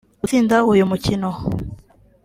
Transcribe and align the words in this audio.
Gutsinda 0.21 0.55
uyu 0.71 0.83
mukino 0.91 1.29